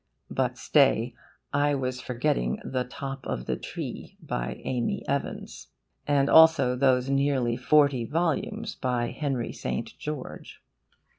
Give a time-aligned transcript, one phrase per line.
[0.31, 1.13] But stay,
[1.53, 5.67] I was forgetting THE TOP OF THE TREE, by Amy Evans;
[6.07, 9.95] and also those nearly forty volumes by Henry St.
[9.99, 10.59] George.